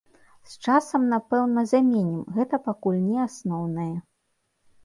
З 0.51 0.63
часам, 0.67 1.03
напэўна, 1.11 1.63
заменім, 1.73 2.25
гэта 2.39 2.61
пакуль 2.69 2.99
не 3.11 3.19
асноўнае. 3.27 3.91